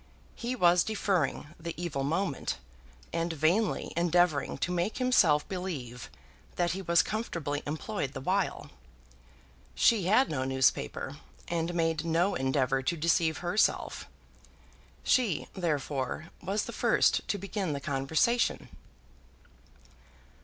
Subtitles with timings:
[0.33, 2.57] He was deferring the evil moment,
[3.13, 6.09] and vainly endeavouring to make himself believe
[6.55, 8.71] that he was comfortably employed the while.
[9.75, 11.17] She had no newspaper,
[11.47, 14.07] and made no endeavour to deceive herself.
[15.03, 18.69] She, therefore, was the first to begin the conversation.